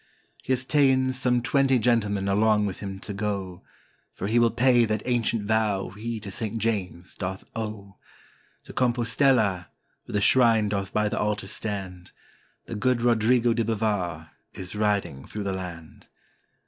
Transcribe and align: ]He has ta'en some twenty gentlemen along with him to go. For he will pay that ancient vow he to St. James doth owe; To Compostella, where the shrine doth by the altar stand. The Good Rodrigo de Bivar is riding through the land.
]He 0.43 0.51
has 0.51 0.65
ta'en 0.65 1.13
some 1.13 1.43
twenty 1.43 1.77
gentlemen 1.77 2.27
along 2.27 2.65
with 2.65 2.79
him 2.79 2.97
to 3.01 3.13
go. 3.13 3.61
For 4.11 4.25
he 4.25 4.39
will 4.39 4.49
pay 4.49 4.83
that 4.83 5.03
ancient 5.05 5.43
vow 5.43 5.89
he 5.89 6.19
to 6.21 6.31
St. 6.31 6.57
James 6.57 7.13
doth 7.13 7.43
owe; 7.55 7.97
To 8.63 8.73
Compostella, 8.73 9.67
where 10.05 10.13
the 10.13 10.19
shrine 10.21 10.69
doth 10.69 10.91
by 10.91 11.07
the 11.07 11.19
altar 11.19 11.45
stand. 11.45 12.13
The 12.65 12.73
Good 12.73 13.03
Rodrigo 13.03 13.53
de 13.53 13.63
Bivar 13.63 14.31
is 14.53 14.73
riding 14.75 15.27
through 15.27 15.43
the 15.43 15.53
land. 15.53 16.07